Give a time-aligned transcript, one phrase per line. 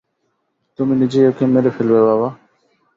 [0.79, 2.29] তুমি নিজেই ওকে মেরে ফেলবে বাবা।